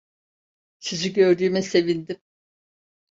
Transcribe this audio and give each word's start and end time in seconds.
Sizi 0.79 1.13
gördüğüme 1.13 1.61
sevindim. 1.63 2.21